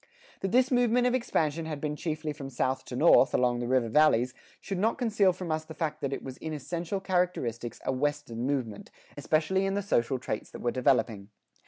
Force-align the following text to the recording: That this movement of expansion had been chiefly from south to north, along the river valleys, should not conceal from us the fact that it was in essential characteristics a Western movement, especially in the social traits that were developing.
That 0.39 0.51
this 0.51 0.71
movement 0.71 1.05
of 1.05 1.13
expansion 1.13 1.67
had 1.67 1.79
been 1.79 1.95
chiefly 1.95 2.33
from 2.33 2.49
south 2.49 2.85
to 2.85 2.95
north, 2.95 3.35
along 3.35 3.59
the 3.59 3.67
river 3.67 3.87
valleys, 3.87 4.33
should 4.59 4.79
not 4.79 4.97
conceal 4.97 5.31
from 5.31 5.51
us 5.51 5.63
the 5.63 5.75
fact 5.75 6.01
that 6.01 6.11
it 6.11 6.23
was 6.23 6.37
in 6.37 6.53
essential 6.53 6.99
characteristics 6.99 7.79
a 7.85 7.91
Western 7.91 8.47
movement, 8.47 8.89
especially 9.15 9.63
in 9.63 9.75
the 9.75 9.83
social 9.83 10.17
traits 10.17 10.49
that 10.49 10.61
were 10.61 10.71
developing. 10.71 11.29